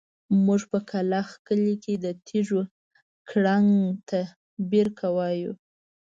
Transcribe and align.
موږ 0.45 0.61
په 0.71 0.79
کلاخ 0.89 1.29
کلي 1.47 1.75
کې 1.83 1.93
د 2.03 2.05
تيږو 2.27 2.61
کړنګ 3.29 3.69
ته 4.09 4.19
بېرکه 4.71 5.07
وايو. 5.17 5.53